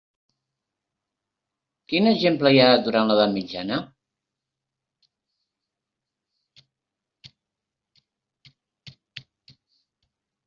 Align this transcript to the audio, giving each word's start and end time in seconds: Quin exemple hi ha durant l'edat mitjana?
Quin 1.91 2.11
exemple 2.11 2.51
hi 2.53 2.61
ha 2.63 2.69
durant 2.87 3.11
l'edat 3.11 3.35
mitjana? 3.35 3.77